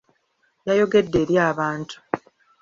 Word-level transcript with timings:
Yayogedde 0.67 1.15
eri 1.21 1.35
abantu. 1.49 1.95